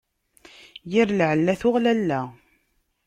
Yir 0.91 1.09
lɛella 1.19 1.53
tuɣ 1.61 1.75
lalla. 1.83 2.21